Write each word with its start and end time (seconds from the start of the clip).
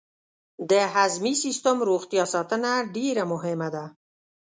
د 0.69 0.71
هضمي 0.93 1.33
سیستم 1.43 1.77
روغتیا 1.89 2.23
ساتنه 2.33 2.71
ډېره 2.95 3.23
مهمه 3.33 3.69
ده. 3.75 3.85